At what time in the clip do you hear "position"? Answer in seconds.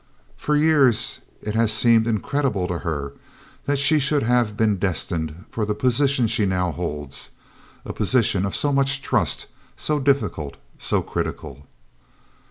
5.75-6.25, 7.93-8.43